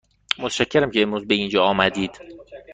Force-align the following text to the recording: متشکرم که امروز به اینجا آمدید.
متشکرم 0.39 0.91
که 0.91 1.01
امروز 1.01 1.27
به 1.27 1.33
اینجا 1.35 1.63
آمدید. 1.63 2.11